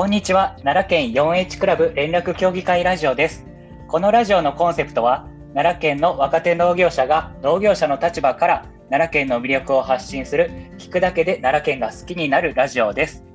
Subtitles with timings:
[0.00, 0.56] こんにちは。
[0.64, 3.44] 奈良県 4H クラブ連絡協議会ラジオです。
[3.86, 13.26] このラジオのコンセプトは、奈良県の若手農業者が農業者の立場から奈良県の魅力を発信する、聞くだけで奈良県が好きになるラジオです。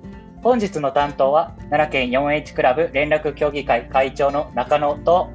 [0.42, 5.30] 本日の担当は、奈良県 4H クラブ連絡協議会会長の中野と、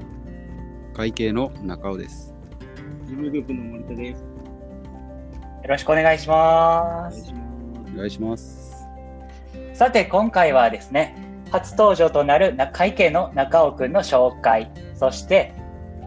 [0.95, 2.35] 会計の中尾です。
[3.05, 4.21] 事務局の森田です。
[4.21, 4.27] よ
[5.69, 7.33] ろしくお願いします。
[7.95, 8.80] お願いします。
[9.75, 11.17] さて今回はですね
[11.51, 15.53] 初登場となるな会計の中尾くんの紹介そして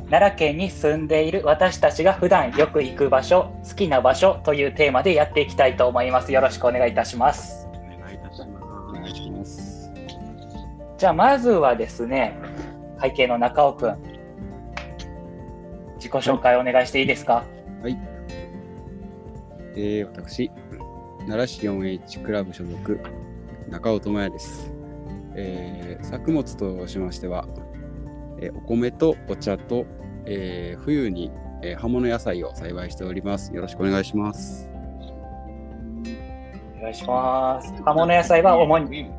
[0.09, 8.31] 奈良県に住んでいる私たちが普段よく行く場所好きな場所というテーマでやっていきたいと思いますよろしくお願いいたしますお願いいた。
[9.15, 9.91] します。
[10.97, 12.37] じゃあまずはですね
[12.99, 13.97] 会計の中尾くん
[15.95, 17.43] 自己紹介お願いしていいですか？
[17.81, 17.97] はい。
[19.75, 20.51] えー、私、
[21.27, 22.99] 奈良市 4H クラブ所属、
[23.73, 24.71] 中尾智也です。
[25.33, 27.47] えー、作物としましては、
[28.39, 29.87] えーお米とお茶と、
[30.27, 31.31] えー冬に、
[31.63, 33.51] えー葉物野菜を栽培しております。
[33.51, 34.69] よろしくお願いします。
[36.77, 39.09] お願いします葉物野菜は主にに。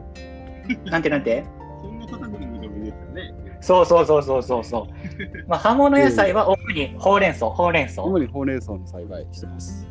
[0.84, 1.44] なんてなんて？
[1.82, 3.34] そんな方でも認めですよね。
[3.60, 5.48] そうそうそうそうそうそう。
[5.48, 8.04] まあ、葉物野菜は主にほうれん草、ほうれん草。
[8.04, 9.84] 主にほうれん草の栽培してます。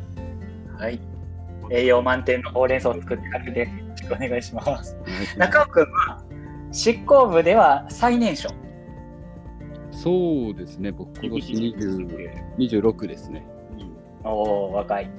[0.78, 0.98] はい。
[1.70, 4.96] 栄養満点のほうれん草を作ってあるんで、よろしくお願いします。
[5.36, 6.22] 中尾くんは
[6.72, 8.48] 執行部では最年少。
[9.92, 13.46] そうですね、僕今年20 26ですね。
[14.24, 15.10] うんおお、若い。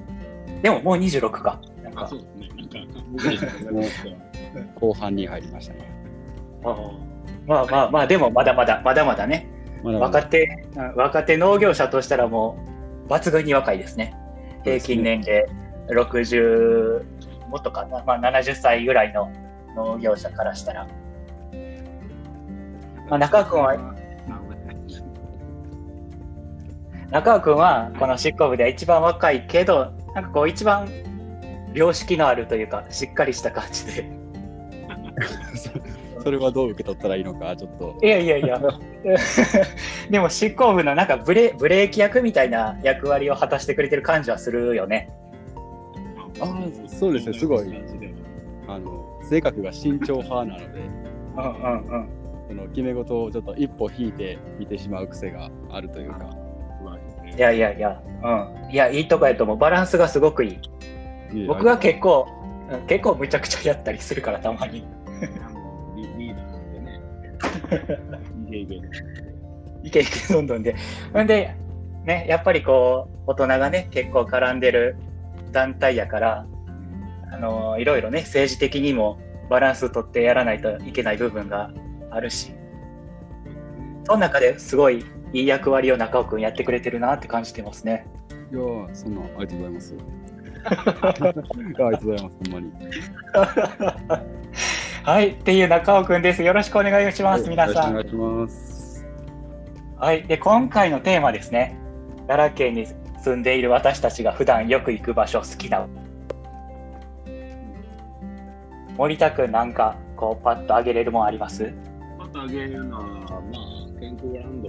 [0.62, 1.60] でももう26か。
[1.82, 2.86] なんあ、かそうですね。
[3.64, 5.80] なんか、後半に入りましたね。
[7.46, 9.48] まあまあまあ、でもまだまだ、まだまだね。
[9.82, 12.58] まだまだ若手、うん若手農業者としたらも
[13.08, 14.14] う抜群に若いですね。
[14.64, 15.46] 平均年齢
[15.88, 17.04] 60、
[17.48, 19.32] もっとかな、まあ、70歳ぐらいの
[19.74, 20.86] 農業者からしたら。
[23.08, 23.96] まあ中尾君は
[27.10, 30.88] 中尾君はこの執行部では一番若いけどなんかこう一番
[31.72, 34.10] 良識のあるというかしっかりした感じで
[36.26, 37.96] それはどう受け取ったらいいのか、ちょっと。
[38.02, 38.60] いやいやいや
[40.10, 45.08] でも執行部のなんかブレブレーキ役みたいな役割を果たしてくれてる感じはするよね
[46.40, 47.38] あそうですね。
[47.38, 47.66] すごい。
[48.68, 50.80] あの性格が慎重派なので、
[51.36, 52.08] うんうんうん
[52.48, 56.30] その決め事をちょっと一歩引いて見てしまう癖があるというか、
[57.36, 58.00] いやいやいや。
[58.22, 59.56] うんいやいいとこやと思う。
[59.56, 61.46] バランスがすごくいい。
[61.46, 62.28] 僕は結構
[62.70, 64.84] うん結構むちゃくちゃやったりするからたまに。
[65.96, 67.00] リリーダーね。
[68.46, 68.74] いけいけ。
[69.82, 70.76] いけいけどんどんで。
[71.12, 71.54] ほんで、
[72.04, 74.96] ね、やっぱりこう、大人がね、結構絡んでる
[75.52, 76.46] 団体やから、
[77.32, 79.18] あのいろいろね、政治的にも
[79.50, 81.70] バランス取ってやらないといけない部分が
[82.10, 82.52] あるし、
[84.04, 88.06] その中ですごいいい役割を中尾くんやってくれてるなって感じてますね。
[88.52, 89.94] いやーそんなありがとうございます。
[90.66, 91.34] ありが
[91.98, 92.72] とうございます、ほんまに。
[95.04, 96.42] はい、っていう中尾くんです。
[96.42, 97.90] よろしくお願いします、皆さん。
[97.90, 98.76] お願いします。
[99.98, 101.74] はい、で今回のテーマですね
[102.28, 102.86] 奈良県に
[103.26, 105.84] 住んでいる私たちが普段よく行く場所好きな
[108.96, 111.74] 森田君なんかこうパッと挙げれるもんあります？
[112.16, 114.68] またあげるのは、まあ、健康ランド、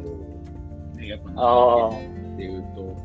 [1.00, 1.92] ね、やっぱああっ
[2.36, 2.98] ていうと、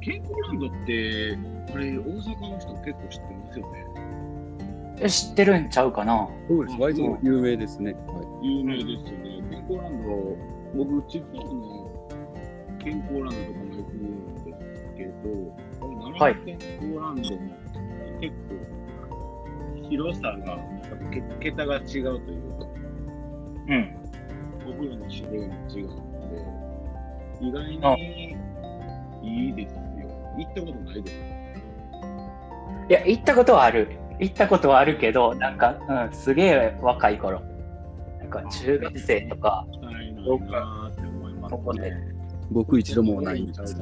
[0.00, 1.38] 健康ランドって、
[1.74, 3.84] あれ、大阪の人結構知ってますよね。
[5.00, 6.26] え知ってるんちゃうかな？
[6.48, 7.92] そうです、割と有名ですね。
[7.92, 9.42] は有名ですよね。
[9.50, 10.36] 健康ランド、
[10.74, 11.90] 僕、地方の
[12.80, 13.87] 健康ランドとかもよく
[15.22, 16.34] ですけど、はい。
[16.34, 17.40] 奈良健康ランドも
[18.20, 18.34] 結
[19.80, 20.56] 構、広さが、や
[20.94, 22.66] っぱけ桁が違うというか、
[23.68, 23.94] うん。
[24.66, 25.96] 僕らの種類も違うの
[27.40, 27.96] で、意外あ。
[27.96, 28.36] に
[29.22, 29.82] いいですよ。
[30.38, 31.16] 行ったことないです。
[32.88, 33.88] いや行ったことはある。
[34.20, 37.40] 行ったことはあるけどなんか、うん、すげえ若い頃。
[38.18, 41.88] なんか中学生とかないなーって思いますね。
[41.88, 41.92] い、
[42.50, 43.76] 僕一度もないんんです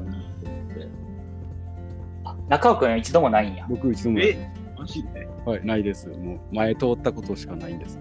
[2.48, 5.28] 中尾君一度もないんや僕一度もないえマジで？
[5.44, 6.08] はい、ないです。
[6.08, 7.98] もう前通ったことしかないんです。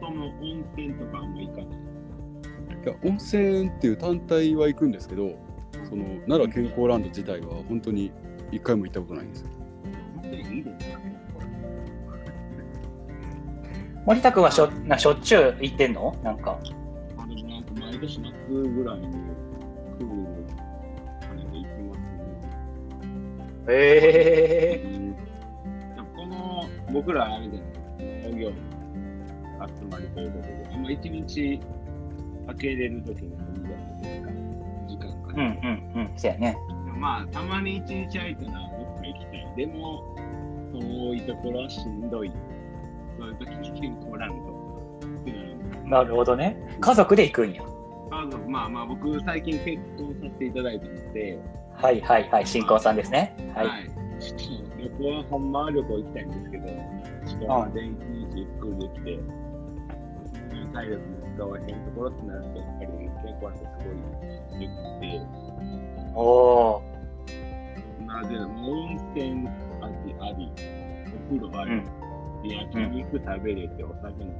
[0.00, 1.66] その温泉とかあんま行かない。
[1.66, 5.38] いや温泉っていう単体は行くんですけど、
[5.88, 8.12] その奈良健康ランド自体は本当に
[8.52, 9.48] 一回も行ったことないんですよ。
[10.24, 10.98] いいですか
[14.04, 16.16] 森田君はしょなしょっちゅう行ってんの？
[16.22, 16.58] なんか
[17.16, 19.08] あでもなんか毎年夏ぐらいに
[23.66, 23.74] ね。
[23.74, 25.16] へえ
[26.14, 31.60] この僕らあれじゃない農業集まりということで、まあ、一日
[32.46, 33.36] 開けれる時にいい
[33.66, 34.30] じゃないですか、
[34.88, 35.28] 時間が。
[35.28, 36.14] うんうんうん。
[36.16, 36.56] そうやね。
[36.98, 39.54] まあ、たまに一日空いたらどっか行きたい。
[39.56, 40.16] でも、
[40.72, 42.32] 遠いところはしんどい。
[43.18, 44.56] そういう時に健康ランド
[45.86, 46.56] なるほどね。
[46.80, 47.62] 家族で行くんや。
[47.62, 51.38] 家族、まあまあ、僕、最近結婚させていただいたので、
[51.76, 52.46] はいはいはい。
[52.46, 53.36] 新婚さんですね。
[53.54, 53.66] はい。
[54.20, 54.44] ちょっと
[54.78, 56.68] 旅行はほんまは旅行行きたいんですけど、
[57.26, 59.18] しかも全一日ゆっくりできて、
[60.72, 63.92] 体力も使わへんところってなると、やっぱり健康ランドすご
[64.58, 65.06] いよくて、
[66.14, 66.82] おお
[68.06, 69.48] なぜなら温泉
[69.80, 70.50] あり、あり、
[71.30, 72.06] お風呂あり、うん
[72.42, 74.34] で焼肉食べれて、お酒飲め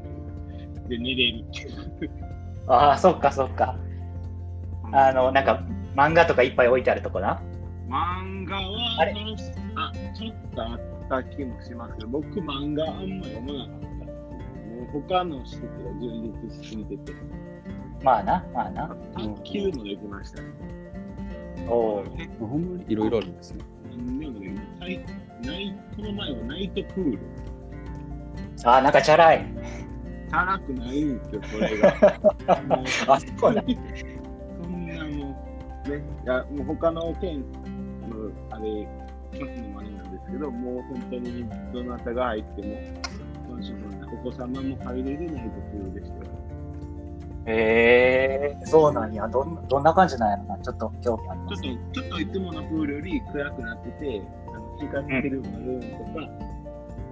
[0.85, 0.89] る。
[0.89, 1.45] で、寝れる。
[2.69, 3.77] ああ、そっかそっか。
[4.93, 5.63] あの、なんか、
[5.97, 7.41] 漫画とかいっぱい置いてあるとこな？
[7.89, 9.15] 漫画はあれ？
[9.77, 14.13] あ、ちょっとあった気もしますけど、僕漫画あんま読まなかったです。
[14.69, 15.71] もう他の施設が
[16.01, 17.13] 充実しすぎてて、
[18.03, 18.95] まあな、まあな。
[19.15, 20.49] 卓球もできましたね。
[21.69, 22.05] おお。
[22.05, 23.65] ねほんまにいろいろあるんですね。
[23.97, 25.05] 何でもね、ナイ
[25.43, 27.19] ナイこの前はナイトプール。
[28.65, 29.47] ああ、なんかチャラい。
[30.31, 31.95] 辛くないんですよ、これが。
[33.15, 33.63] あ、そうだ。
[35.89, 37.45] ね、いや、もう他の県
[38.09, 38.89] の、あれ、
[39.33, 42.77] 一つのもあれなんですけど、もう本当にどなたが入っても、
[44.13, 46.37] お子様も入れるナイトプールでしたよ。
[47.49, 49.29] ええー、そうなんや。
[49.29, 50.59] どんどんな感じなんやろな。
[50.59, 51.63] ちょっと興味あります。
[51.63, 56.05] ちょっと、ちょっといつものプールより暗くなってて、あの光ってるバルーンと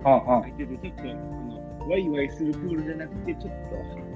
[0.03, 0.43] かうんうん。
[0.43, 4.15] 入ってて、ちょっとあのワイワイするプールじゃなくて、ちょっと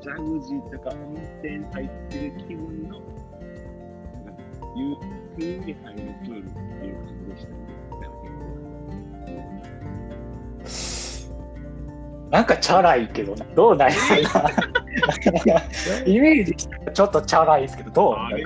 [0.00, 3.00] ジャグジーとか温泉入ってる気分の、
[5.32, 6.50] なんかゆっくり入るプールっ
[6.80, 7.56] ていう感じでしたね。
[12.30, 13.44] なんかチャラいけどな。
[13.54, 14.02] どうなんやな。
[16.06, 18.36] イメージちょっとチャラいですけど、どうなんか。
[18.36, 18.44] いや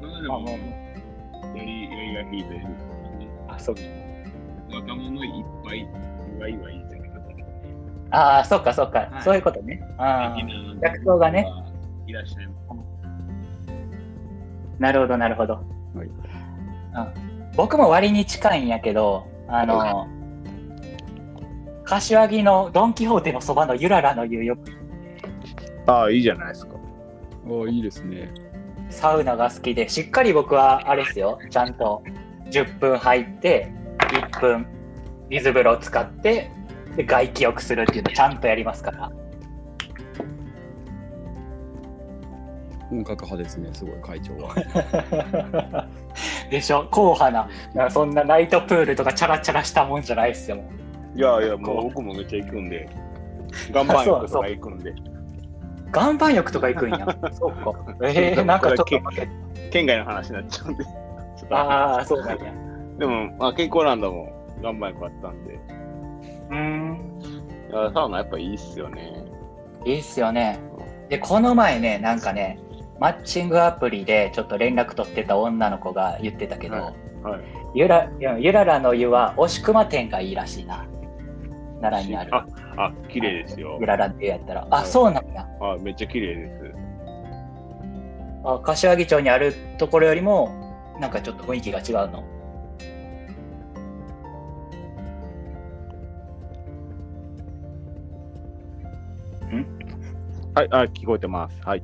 [0.00, 2.68] そんなでも、あもうより、よりが引いてる、ね。
[3.48, 3.76] あ、そう。
[4.74, 5.88] 若者いっぱい、
[6.38, 8.06] ワイワイじゃなかったけどね。
[8.10, 9.82] ああ、そっかそっか、はいそういうことね。
[9.98, 11.46] あ好きな客層がね。
[12.06, 12.62] いらっしゃいます。
[14.78, 15.60] なるほど、なるほど。
[15.94, 20.08] はいうん僕も割に近いんやけど、あの、
[21.84, 24.62] 柏木のドン・キホーテのそばのゆららの湯よく
[25.86, 26.74] ああ、いいじゃないですか。
[26.74, 28.32] ああ、いいですね。
[28.88, 32.02] サウナが好きで、しっかり僕はあれですよ、ちゃんと
[32.50, 33.70] 10分入って、
[34.08, 34.66] 1分
[35.28, 36.50] 水風呂使って、
[36.96, 39.10] で外気浴するっていうのちゃんとやりますから。
[42.92, 45.88] 本格派ですね、すごい会長は。
[46.50, 50.58] でしょ、硬派な、そんなナイトプールとかチャラチャラしたもんじゃないですよ。
[51.16, 52.88] いやいや、もう僕もめっちゃ行くんで。
[53.70, 54.94] 岩盤浴とか行くんで。
[55.94, 57.06] 岩盤浴とか行くんや。
[57.32, 57.74] そうか。
[58.02, 59.28] えー、なんかちょっと負け
[59.70, 60.84] 県外の話になっちゃうんで。
[60.84, 60.90] ちょ
[61.46, 62.52] っとああ、そうなんや。
[62.98, 64.30] でも、まあ、健康ランドも
[64.60, 65.54] 岩盤浴あったんで。
[66.50, 67.20] うーん、
[67.70, 69.24] いやサウナやっぱいいっすよね。
[69.86, 70.60] いいっすよね。
[71.08, 72.58] で、この前ね、なんかね、
[73.00, 76.84] マッチングアプリでちょっと連絡取ってた女の子が言ってたけど、はい
[77.22, 77.42] はい。
[77.74, 80.86] ゆらゆららの湯は押し熊店がいいらしいな。
[81.80, 82.34] 奈良にある。
[82.34, 83.86] あ、あ、綺麗ですよゆ。
[83.86, 84.66] ららの湯やったら。
[84.70, 85.48] あ、はいそうなんや。
[85.60, 86.74] あ、めっちゃ綺麗です。
[88.44, 90.50] あ柏木町にあるところよりも、
[91.00, 92.24] なんかちょっと雰囲気が違うの？
[100.54, 101.58] はい、あ、聞こえてます。
[101.64, 101.82] はい。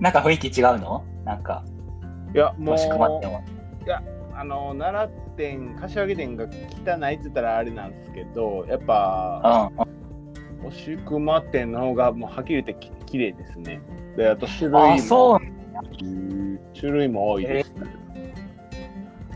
[0.00, 1.04] なんか雰囲気違うの？
[1.24, 1.64] なんか、
[2.34, 3.40] いや、もう押し熊店は。
[4.34, 10.68] あの奈良店、柏木店が汚いって言ったらあれなんですけど、やっぱ、うん。
[10.68, 13.80] 押し熊店の方がもうはっきり言ってき綺麗ですね。
[14.16, 15.40] で、あと種あ、類そうも、
[16.78, 17.72] 種類も多いです。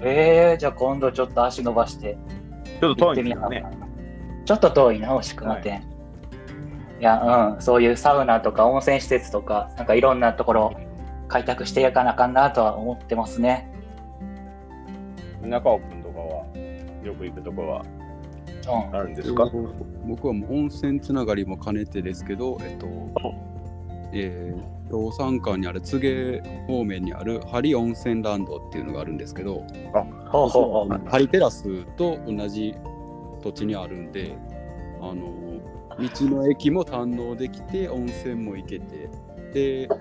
[0.00, 2.18] えー、じゃあ今度ちょっと足伸ばして
[2.80, 3.70] ちょっと遠いんですよねな。。
[4.44, 5.76] ちょっと遠いな、押し熊店。
[5.76, 5.82] い、
[7.04, 10.72] や、うん、そういうサウナとか温泉施設とか、なんかいろんなところ
[11.28, 13.68] 開拓していかなあかんなとは思ってますね。
[15.42, 16.44] 中尾君とかは、
[17.02, 17.84] よく行くとこは
[18.64, 18.96] うん。
[18.96, 19.50] あるんですか？
[20.06, 22.86] 僕はもう温泉つながりも兼ねてですけど、えっと、
[24.12, 29.64] えー、道産館にある柘植方面にある針温泉ランドっていうのがあるんですけど、
[30.30, 31.10] ほうほうほう。
[31.10, 32.76] ハリテラスと同じ
[33.42, 34.36] 土地にあるんで、
[35.02, 35.60] あの
[35.98, 39.10] 道の駅も堪能できて、温泉も行けて、
[39.52, 39.94] で、あ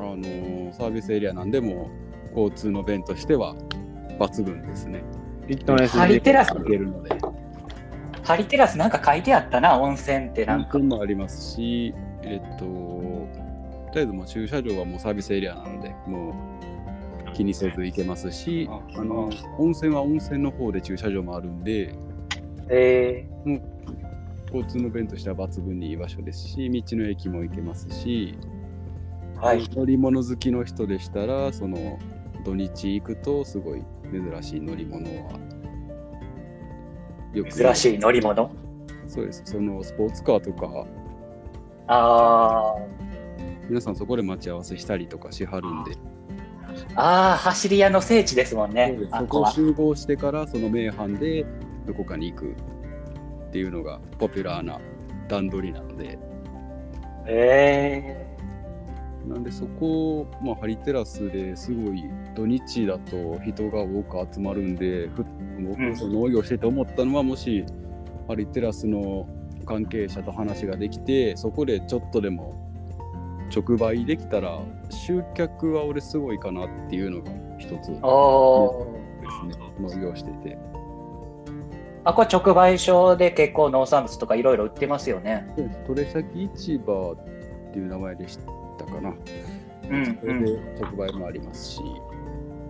[0.00, 1.90] のサービスエリアなんでも
[2.30, 3.56] 交通の便としては
[4.18, 5.02] 抜群ですね。
[5.88, 7.10] ハリテラス行けるので。
[8.22, 10.76] ハリテラスなんか書いてあったな、温泉ってなんか。
[10.76, 13.28] 温泉もありますし、えっと、と
[13.94, 16.34] りあえずもう駐車場はもうサービスエリアなので、も
[17.30, 21.64] う気にせず行けますし、ああの温泉は温泉の方で駐車場もあるん。
[21.64, 21.94] で、
[22.68, 23.26] え
[24.52, 29.68] 交通の便としては抜群にいい場所ですし、道の駅も行けますし、ー、はい。
[29.70, 31.98] 乗り物好きの人でしたら、その
[32.44, 35.38] 土日行くとすごい珍しい乗り物は
[37.34, 37.52] よく。
[37.52, 38.50] 珍しい乗り物？
[39.06, 39.42] そうです。
[39.44, 40.86] そのスポーツカーとか、
[41.88, 42.74] あ
[43.68, 45.92] 皆さんそこで待ち合わせしたりとかしはるんで、
[46.94, 51.46] あ、ああ、走り屋の聖地ですもんねそこ集合してからその名阪で
[51.86, 52.54] どこかに行く
[53.48, 54.78] っていうのがポピュラーな
[55.28, 56.18] 段取りなので、
[57.26, 58.26] え
[59.26, 62.02] なんでそこ、まあ、ハリテラスですごい
[62.34, 65.68] 土日だと人が多く集まるんで、ふうん。
[65.68, 67.64] 僕農業してて思ったのは、もし
[68.26, 69.28] ハリテラスの
[69.66, 72.54] 関係者と話ができて、そこでちょっとでも
[73.54, 78.00] 直売できたら、集客は俺すごいかなっていうのが一つですね、
[79.80, 80.58] 農業してて。
[82.04, 85.46] あ、これ直売所で結構農産物とかいろいろ売ってますよね。
[85.56, 87.16] で取れ先市場
[87.68, 88.38] っていう名前でし
[88.78, 89.14] たかな。
[89.90, 91.80] うんそれで直売もありますし、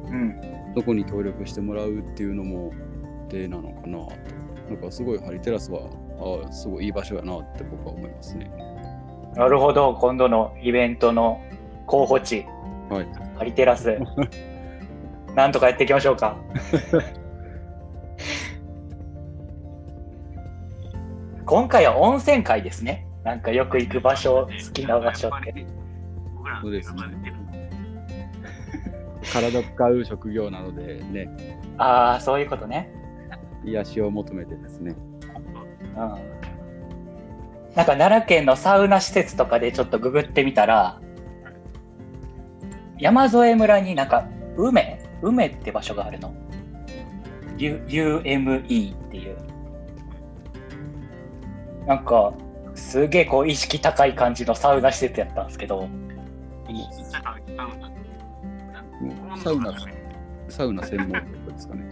[0.06, 0.75] うん。
[0.75, 2.73] どこに協力してもらうっていうのも
[3.28, 4.12] 手なのかなと。
[4.68, 5.80] なんかすごいハリテラスは、
[6.20, 8.50] ああ、すごいいい場所やなって僕は思いますね。
[9.35, 9.94] なるほど。
[9.94, 11.40] 今度のイベントの
[11.87, 12.44] 候補地、
[12.90, 13.08] はい。
[13.37, 13.99] ハリテラス。
[15.35, 16.37] なんとかやっていきましょうか。
[21.48, 23.06] 今回は温泉会ですね。
[23.24, 25.66] なんかよく行く場所、好きな場所って。
[26.60, 27.02] そうですね
[29.32, 32.90] 体使う職業なのでね、ああ、そういうことね。
[33.64, 34.94] 癒しを求めてですね。
[35.96, 35.96] うん。
[35.96, 41.00] なんか奈良県のサウナ施設とかでちょっとググってみたら、
[42.98, 46.34] 山添村になんか梅梅って場所があるの。
[47.56, 49.36] U- UME っていう。
[51.88, 52.35] なんか、
[52.75, 55.88] すげえこう意識高い感じのサウナ施設やったんですけど、
[59.42, 59.75] サウナ、
[60.50, 61.88] サウナ専門ってことですかね。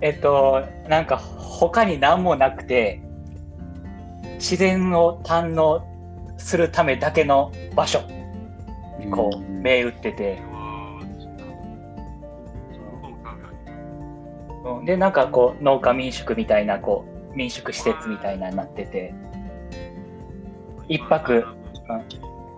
[0.00, 3.00] えっと、なんか他に何もなくて、
[4.34, 5.86] 自然を堪能
[6.36, 8.00] するためだけの場所、
[9.12, 9.62] こう、うん。
[9.62, 10.42] 銘打ってて、
[14.64, 14.84] うん。
[14.84, 19.14] で、なんかこう、農家民宿みたいな、こう、民宿施設みたいなになってて、
[20.88, 21.44] 一泊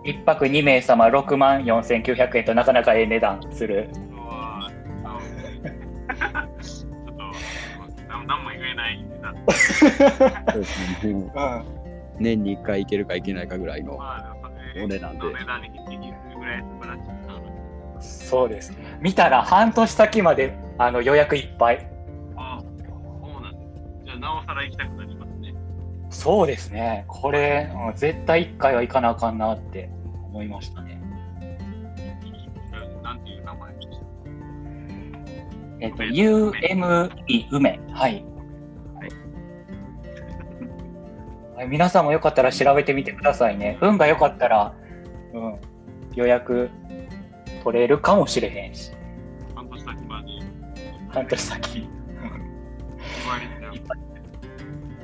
[0.03, 3.89] 一泊2名様6万4900円となかなかええ値段する。
[3.93, 4.03] ちょ
[6.29, 7.23] っと、
[8.27, 9.33] 何も言えないんだ。
[10.51, 11.31] そうですね。
[12.19, 13.97] 年に1回行けるか行けないかぐらいの。
[14.83, 15.21] お値段で。
[17.99, 18.73] そうです。
[18.99, 21.92] 見たら半年先まであの予約いっぱい。
[24.23, 25.53] なおさら行きたくなりますね。
[26.09, 27.05] そうですね。
[27.07, 29.89] これ、うん絶対1回は行かなあかんなって
[30.29, 30.99] 思いましたね。
[33.03, 33.95] なんていう名前でした？
[35.81, 37.79] えっと、UME 梅。
[37.91, 38.25] はい。
[41.55, 43.77] はい皆さんもよかったら調べてみてくださいね。
[43.81, 44.73] 運が良かったら、
[45.33, 45.59] うん、
[46.15, 46.69] 予約
[47.63, 48.91] 取れるかもしれへんし。
[49.55, 50.27] 半年先まで。
[51.09, 51.87] 半年先。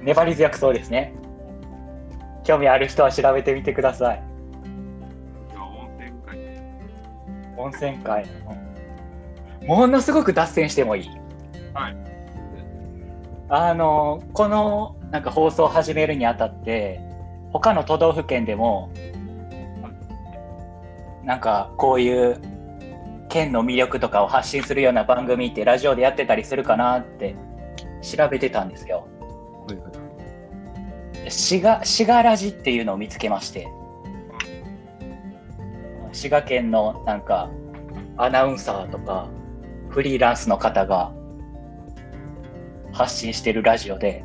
[0.09, 1.13] 粘り強くそうですね。
[2.43, 4.23] 興味ある人は調べてみてください。
[7.55, 8.29] 温泉会で。
[8.47, 11.09] 温ものすごく脱線してもいい。
[11.75, 11.97] はい。
[13.49, 16.99] あの、このなんか放送を始めるにあたって、
[17.53, 18.89] 他の都道府県でも、
[21.23, 22.41] なんかこういう
[23.29, 27.35] 県の魅力とかを発信するような番組ってラジオでやってたりするかなって
[28.01, 29.07] 調べてたんですよ。
[29.67, 29.98] はいはい
[31.29, 33.67] 滋賀、滋賀ラジっていうのを見つけまして、
[36.11, 37.49] 滋賀県のなんか
[38.17, 39.29] アナウンサーとか
[39.89, 41.13] フリーランスの方が
[42.91, 44.23] 発信してるラジオで、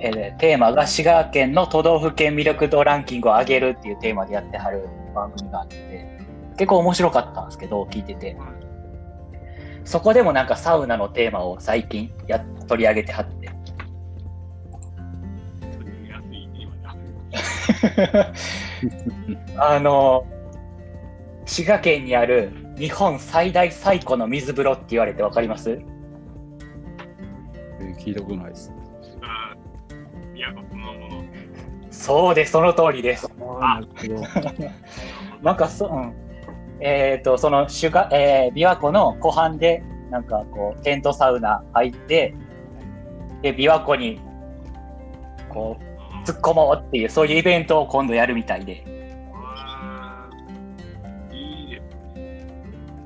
[0.00, 6.18] えーテーマが滋賀県の都道府県魅力度ランキングを上げるっていうテーマでやってはる番組があって、
[6.56, 8.36] 結構面白かったんですけど、聞いてて。
[9.84, 13.39] そこでもなんかサウナのテーマを最近や取り上げてはって。
[19.56, 20.26] あの、
[21.46, 25.70] 滋賀県にある日本最大最古の水風呂って言われてわかります？
[27.80, 28.72] えー聞いたことないです。
[31.90, 33.28] そうです、その通りです。
[33.60, 33.80] あ
[35.42, 36.14] なんかそ、うん、
[36.80, 42.34] えっ、と、その、主が、えー、琵琶湖の湖畔で、なんかこう、テントサウナ入って、
[43.42, 44.20] で、琵琶湖に、
[45.50, 45.84] こう、
[46.30, 48.84] 突っ込もうっていう、そういうイベントを今度やるみたいで、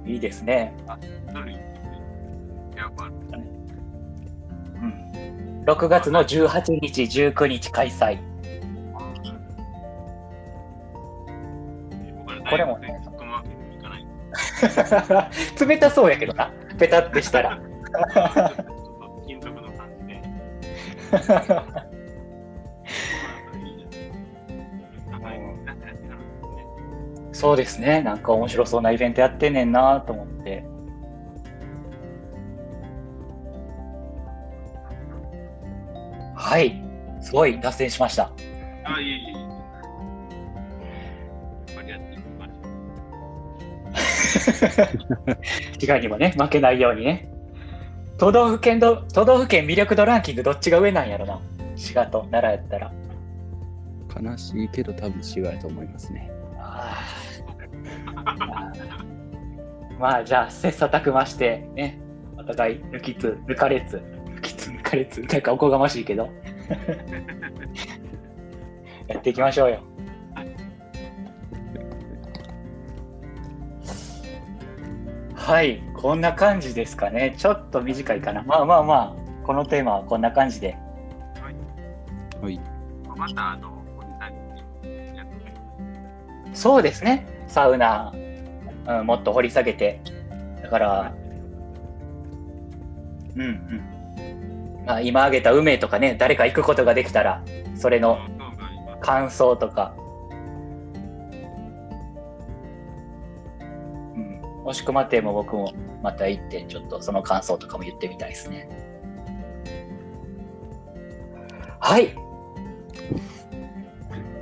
[0.04, 0.42] いいです。
[0.42, 0.74] ね。
[4.82, 5.64] うん。
[5.64, 8.18] 6月の18日、19日開催。
[12.50, 13.00] これもね。
[15.66, 17.58] 冷たそうやけどな、ペタってしたら。
[19.26, 20.22] 金属の感じで。
[27.44, 30.64] そうですね、なんか面白そうなイベントやってんねんなと思って。
[36.34, 36.82] はい、
[37.20, 38.32] すごい脱線しました。
[38.84, 39.34] あ、いえいえい
[41.74, 45.96] っぱりやっていきましょう。
[45.96, 47.30] 違いにもね、負けないようにね。
[48.16, 51.38] 都道府県ど、都道府県魅力度ランキングどっちが上なんやろな。
[51.76, 52.90] 滋賀と奈良やったら。
[54.18, 56.30] 悲しいけど多分違うと思いますね。
[56.56, 57.23] あー
[59.98, 62.00] まあじゃあ切磋琢磨してね
[62.36, 66.28] お互い抜きつ抜かれつ抜きつ抜かれつなんかおこがましいけど。
[69.06, 69.80] やっていきましょうよ。
[75.34, 77.34] はいこんな感じですかね。
[77.36, 78.42] ちょっと短いかな。
[78.44, 80.76] まあまあまあこのテーマはこんな感じで。
[82.40, 82.58] はい。
[83.16, 84.38] また、あの、おじさんに
[85.16, 85.40] やってみ
[86.48, 86.62] ます。
[86.62, 88.12] そうですねサウナ、
[88.88, 90.00] うん、もっと掘り下げて
[90.61, 91.14] だから
[93.37, 94.85] うんうん。
[94.87, 97.42] まあ、今挙げた梅とかね、誰か行くことができたら、
[97.76, 98.18] それの
[99.00, 99.94] 感想とか、
[104.14, 108.68] うん、もしくまっても僕もまた行って、ちょっとその感想とかも言ってみたいですね。
[111.81, 112.16] はい。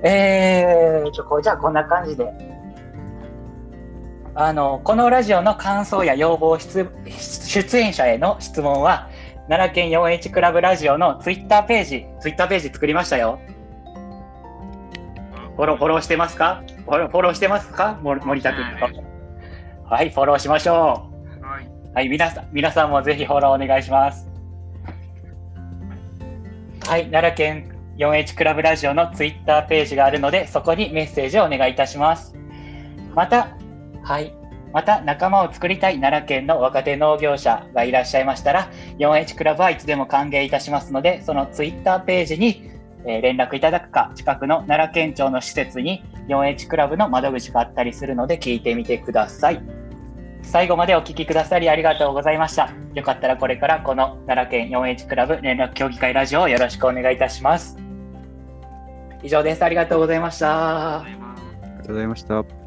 [0.04, 2.52] えー、ちょこじゃあこんな感じで。
[4.34, 9.10] あの、このラジオの感想や要望、出出演者への質問は、
[9.48, 13.38] 奈良県 4H クラブラジオのツイッターページ、ツイッターページ作りましたよ。
[15.56, 16.62] フォロー、フォローしてますか？
[16.86, 17.98] フォロー、フォローしてますか？
[18.02, 19.04] 森森田君はい
[19.84, 21.10] はい、フォローしましょ
[21.42, 21.66] はい。
[21.66, 21.94] う。
[21.94, 24.26] はい、皆さん、皆さんもぜひフォローお願いします。
[26.86, 27.68] はい、奈良県
[27.98, 32.34] 4H クラブラジオのツイッターページがあるので、そこにメッセージをお願いいたします。
[33.14, 33.58] また、
[34.12, 34.34] はい。
[34.74, 42.70] また仲間を作りたい奈良県の若手農業者がいらっしゃいましたら 4H クラブはいつでも歓迎いたしますのでそのツイッターページに、
[43.06, 49.62] え連絡いただくか近くの奈良県庁の施設に 4H クラブの窓口があったりするので聞いてみてください
[50.42, 57.76] 最後までお聞きくださりありがとうございましたよかったらこれからこの奈良県 4H クラブ連絡協議会ラジオをよろしくお願いいたします
[59.22, 61.00] 以上ですありがとうございました。
[61.00, 62.61] ありがとうございました。